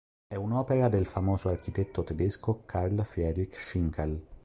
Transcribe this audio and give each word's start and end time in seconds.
È 0.27 0.35
un'opera 0.35 0.89
del 0.89 1.05
famoso 1.05 1.49
architetto 1.49 2.03
tedesco 2.03 2.63
Karl 2.65 3.03
Friedrich 3.03 3.53
Schinkel. 3.55 4.19